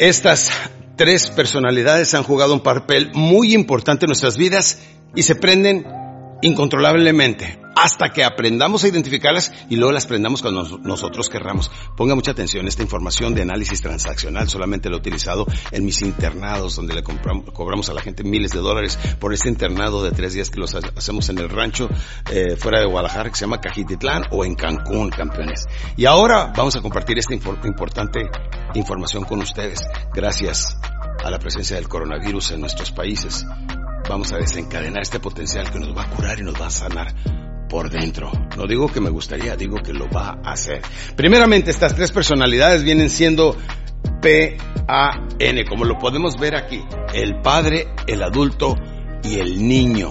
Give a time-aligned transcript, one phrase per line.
[0.00, 0.50] Estas
[0.96, 4.78] tres personalidades han jugado un papel muy importante en nuestras vidas
[5.14, 5.86] y se prenden
[6.40, 11.70] incontrolablemente hasta que aprendamos a identificarlas y luego las prendamos cuando nosotros querramos.
[11.96, 16.76] Ponga mucha atención, esta información de análisis transaccional solamente la he utilizado en mis internados
[16.76, 20.50] donde le cobramos a la gente miles de dólares por este internado de tres días
[20.50, 21.88] que los hacemos en el rancho
[22.30, 25.66] eh, fuera de Guadalajara que se llama Cajititlán o en Cancún, campeones.
[25.96, 28.20] Y ahora vamos a compartir esta importante
[28.74, 29.80] información con ustedes
[30.14, 30.76] gracias
[31.24, 33.44] a la presencia del coronavirus en nuestros países
[34.08, 37.14] vamos a desencadenar este potencial que nos va a curar y nos va a sanar
[37.70, 38.30] por dentro.
[38.56, 40.82] No digo que me gustaría, digo que lo va a hacer.
[41.16, 43.56] Primeramente, estas tres personalidades vienen siendo
[44.20, 46.82] P-A-N, como lo podemos ver aquí.
[47.14, 48.76] El padre, el adulto
[49.22, 50.10] y el niño.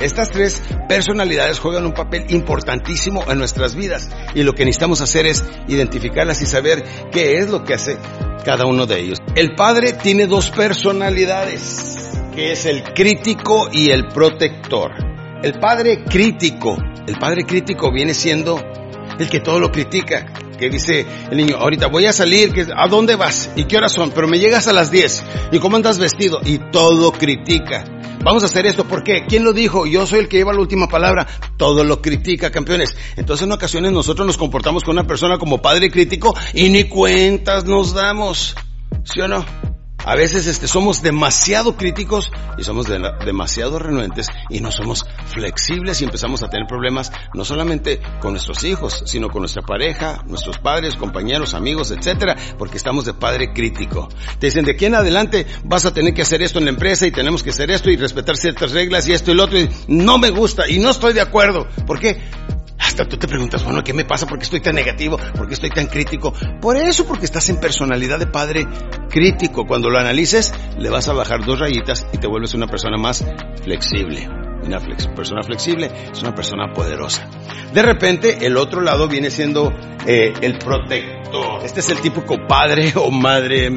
[0.00, 5.26] Estas tres personalidades juegan un papel importantísimo en nuestras vidas y lo que necesitamos hacer
[5.26, 7.96] es identificarlas y saber qué es lo que hace
[8.44, 9.18] cada uno de ellos.
[9.34, 15.05] El padre tiene dos personalidades, que es el crítico y el protector.
[15.42, 18.58] El padre crítico, el padre crítico viene siendo
[19.18, 23.16] el que todo lo critica, que dice el niño, ahorita voy a salir, ¿a dónde
[23.16, 23.50] vas?
[23.56, 24.10] ¿Y qué horas son?
[24.10, 25.24] Pero me llegas a las 10.
[25.52, 26.40] ¿Y cómo andas vestido?
[26.44, 27.84] Y todo critica.
[28.24, 29.24] Vamos a hacer esto, ¿por qué?
[29.28, 29.86] ¿Quién lo dijo?
[29.86, 31.26] Yo soy el que lleva la última palabra.
[31.56, 32.96] Todo lo critica, campeones.
[33.16, 37.64] Entonces en ocasiones nosotros nos comportamos con una persona como padre crítico y ni cuentas
[37.66, 38.56] nos damos.
[39.04, 39.75] ¿Sí o no?
[40.06, 46.04] A veces este, somos demasiado críticos y somos demasiado renuentes y no somos flexibles y
[46.04, 50.94] empezamos a tener problemas no solamente con nuestros hijos, sino con nuestra pareja, nuestros padres,
[50.94, 54.08] compañeros, amigos, etcétera, porque estamos de padre crítico.
[54.38, 57.04] Te dicen, de aquí en adelante vas a tener que hacer esto en la empresa
[57.04, 59.68] y tenemos que hacer esto y respetar ciertas reglas y esto y lo otro y
[59.88, 61.66] no me gusta y no estoy de acuerdo.
[61.84, 62.22] ¿Por qué?
[63.04, 64.26] Tú te preguntas, bueno, ¿qué me pasa?
[64.26, 65.18] ¿Por qué estoy tan negativo?
[65.36, 66.32] ¿Por qué estoy tan crítico?
[66.60, 68.66] Por eso, porque estás en personalidad de padre
[69.10, 69.66] crítico.
[69.66, 73.24] Cuando lo analices, le vas a bajar dos rayitas y te vuelves una persona más
[73.62, 74.28] flexible.
[74.62, 77.28] Una persona flexible es una persona poderosa.
[77.72, 79.72] De repente, el otro lado viene siendo
[80.06, 81.64] eh, el protector.
[81.64, 83.70] Este es el típico padre o madre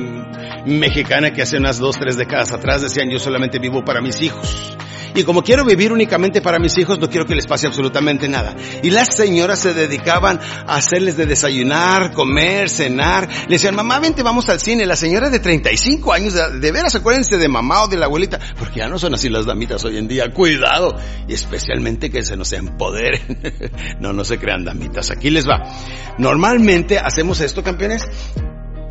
[0.65, 4.75] mexicana que hace unas dos, tres décadas atrás decían yo solamente vivo para mis hijos.
[5.15, 8.55] Y como quiero vivir únicamente para mis hijos, no quiero que les pase absolutamente nada.
[8.83, 13.29] Y las señoras se dedicaban a hacerles de desayunar, comer, cenar.
[13.47, 14.85] Le decían, mamá, vente, vamos al cine.
[14.85, 18.79] La señora de 35 años, de, veras, acuérdense de mamá o de la abuelita, porque
[18.79, 20.31] ya no son así las damitas hoy en día.
[20.33, 20.95] Cuidado.
[21.27, 23.39] Y especialmente que se nos empoderen.
[23.99, 25.11] no, no se crean damitas.
[25.11, 25.63] Aquí les va.
[26.17, 28.03] Normalmente hacemos esto, campeones,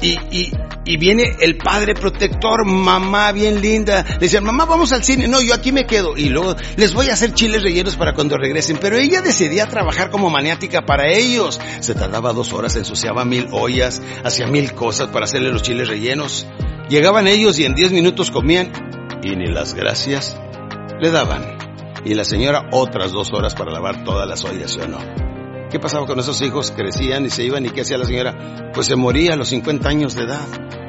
[0.00, 0.53] y, y,
[0.84, 4.04] y, viene el padre protector, mamá bien linda.
[4.09, 5.26] Le decían, mamá, vamos al cine.
[5.26, 6.16] No, yo aquí me quedo.
[6.16, 8.78] Y luego les voy a hacer chiles rellenos para cuando regresen.
[8.81, 11.60] Pero ella decidía trabajar como maniática para ellos.
[11.81, 16.47] Se tardaba dos horas, ensuciaba mil ollas, hacía mil cosas para hacerle los chiles rellenos.
[16.88, 18.72] Llegaban ellos y en diez minutos comían
[19.22, 20.41] y ni las gracias
[21.00, 21.58] le daban.
[22.04, 25.38] Y la señora otras dos horas para lavar todas las ollas, ¿sí o no?
[25.71, 26.71] ¿Qué pasaba con esos hijos?
[26.71, 28.71] Crecían y se iban y ¿qué hacía la señora?
[28.73, 30.47] Pues se moría a los 50 años de edad.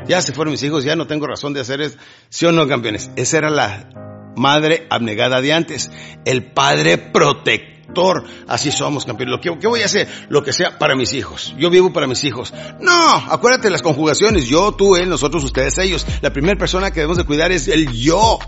[0.07, 1.97] Ya se fueron mis hijos, ya no tengo razón de hacer eso.
[2.29, 3.11] ¿Sí o no, campeones?
[3.17, 3.89] Esa era la
[4.37, 5.91] madre abnegada de antes.
[6.23, 8.23] El padre protector.
[8.47, 9.35] Así somos, campeones.
[9.35, 10.07] Lo que, ¿Qué voy a hacer?
[10.29, 11.53] Lo que sea para mis hijos.
[11.57, 12.53] Yo vivo para mis hijos.
[12.79, 14.45] No, acuérdate las conjugaciones.
[14.45, 16.07] Yo, tú, él, nosotros, ustedes, ellos.
[16.21, 18.39] La primera persona que debemos de cuidar es el yo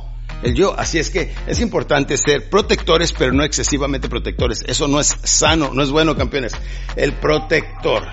[0.43, 0.77] el yo.
[0.77, 4.63] Así es que es importante ser protectores, pero no excesivamente protectores.
[4.65, 6.53] Eso no es sano, no es bueno, campeones.
[6.95, 8.03] El protector.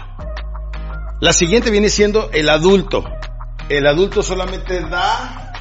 [1.20, 3.04] La siguiente viene siendo el adulto.
[3.68, 5.52] El adulto solamente da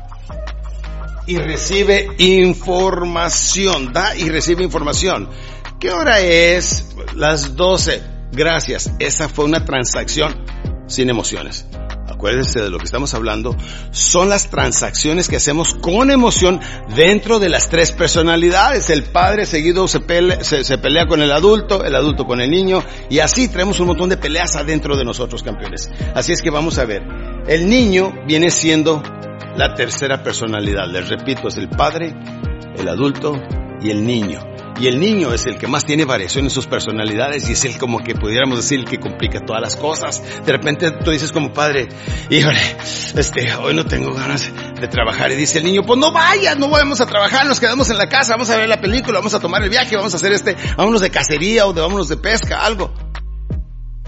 [1.26, 3.92] y recibe información.
[3.92, 5.30] Da y recibe información.
[5.80, 6.96] ¿Qué hora es?
[7.16, 8.02] Las 12.
[8.32, 8.92] Gracias.
[9.00, 10.46] Esa fue una transacción
[10.88, 11.66] sin emociones
[12.18, 13.56] acuérdense de lo que estamos hablando,
[13.92, 16.60] son las transacciones que hacemos con emoción
[16.96, 18.90] dentro de las tres personalidades.
[18.90, 22.84] El padre seguido se pelea, se, pelea con el adulto, el adulto con el niño,
[23.12, 25.92] y así traemos un montón de peleas adentro de nosotros, campeones.
[26.16, 27.04] Así es que vamos a ver.
[27.48, 29.04] El niño viene siendo
[29.56, 30.88] la tercera personalidad.
[30.88, 32.16] Les repito, es el padre,
[32.78, 33.36] el adulto
[33.80, 34.40] y el niño.
[34.80, 37.78] Y el niño es el que más tiene variación en sus personalidades y es el
[37.78, 40.22] como que pudiéramos decir el que complica todas las cosas.
[40.46, 41.90] De repente tú dices como padre,
[42.30, 42.60] híjole,
[43.16, 45.32] este, hoy no tengo ganas de trabajar.
[45.32, 48.08] Y dice el niño, pues no vayas, no vamos a trabajar, nos quedamos en la
[48.08, 50.56] casa, vamos a ver la película, vamos a tomar el viaje, vamos a hacer este,
[50.78, 52.94] vámonos de cacería o de vámonos de pesca, algo.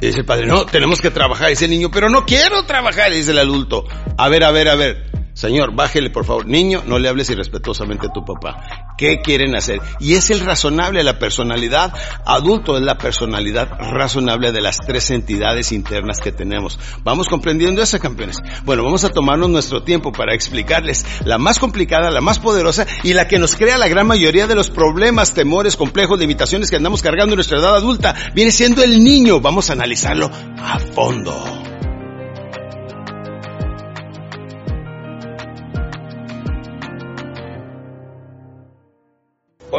[0.02, 1.48] Y dice el padre, no, tenemos que trabajar.
[1.50, 3.12] Y dice el niño, pero no quiero trabajar.
[3.12, 3.86] Y dice el adulto,
[4.18, 5.09] a ver, a ver, a ver,
[5.40, 6.46] Señor, bájele por favor.
[6.46, 8.58] Niño, no le hables irrespetuosamente a tu papá.
[8.98, 9.80] ¿Qué quieren hacer?
[9.98, 11.94] Y es el razonable, la personalidad
[12.26, 16.78] adulto es la personalidad razonable de las tres entidades internas que tenemos.
[17.06, 18.36] Vamos comprendiendo eso, campeones.
[18.66, 23.14] Bueno, vamos a tomarnos nuestro tiempo para explicarles la más complicada, la más poderosa y
[23.14, 27.02] la que nos crea la gran mayoría de los problemas, temores, complejos, limitaciones que andamos
[27.02, 28.14] cargando en nuestra edad adulta.
[28.36, 29.40] Viene siendo el niño.
[29.40, 31.59] Vamos a analizarlo a fondo.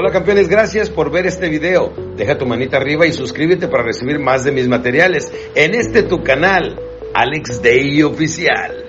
[0.02, 1.92] Hola campeones, gracias por ver este video.
[2.16, 6.22] Deja tu manita arriba y suscríbete para recibir más de mis materiales en este tu
[6.22, 6.80] canal,
[7.12, 8.79] Alex Day Oficial.